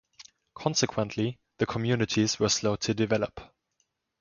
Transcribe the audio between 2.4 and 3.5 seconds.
slow to develop.